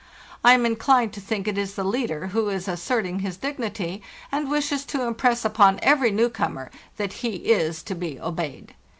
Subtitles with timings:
[0.43, 4.49] I am_ inclined to think it is the leader, who is asserting his dignity, and
[4.49, 8.73] wishes to impress upon every new comer that he is to be obeyed.